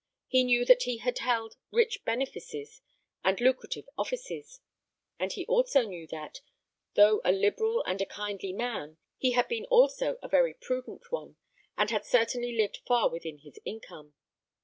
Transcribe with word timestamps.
He 0.27 0.43
knew 0.43 0.65
that 0.65 0.81
he 0.81 0.97
had 0.97 1.19
held 1.19 1.57
rich 1.69 2.03
benefices 2.05 2.81
and 3.23 3.39
lucrative 3.39 3.87
offices; 3.99 4.59
and 5.19 5.31
he 5.31 5.45
also 5.45 5.83
knew 5.83 6.07
that, 6.07 6.41
though 6.95 7.21
a 7.23 7.31
liberal 7.31 7.83
and 7.83 8.01
a 8.01 8.07
kindly 8.07 8.51
man, 8.51 8.97
he 9.19 9.33
had 9.33 9.47
been 9.47 9.65
also 9.65 10.17
a 10.23 10.27
very 10.27 10.55
prudent 10.55 11.11
one, 11.11 11.35
and 11.77 11.91
had 11.91 12.03
certainly 12.03 12.57
lived 12.57 12.79
far 12.87 13.11
within 13.11 13.37
his 13.43 13.59
income. 13.63 14.15